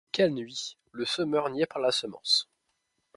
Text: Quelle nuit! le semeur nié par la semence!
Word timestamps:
Quelle 0.11 0.31
nuit! 0.33 0.77
le 0.93 1.05
semeur 1.05 1.51
nié 1.51 1.67
par 1.67 1.77
la 1.79 1.91
semence! 1.91 2.49